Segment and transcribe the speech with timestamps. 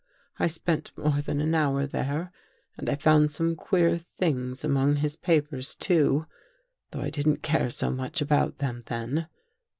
[0.39, 2.31] I spent more than an hour there
[2.75, 6.25] and I found some queer things among his papers, too,
[6.89, 9.27] though I didn't care so much about them then.